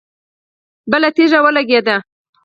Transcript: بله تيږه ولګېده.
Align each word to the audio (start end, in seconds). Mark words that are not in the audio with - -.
بله 0.91 1.09
تيږه 1.15 1.39
ولګېده. 1.43 1.95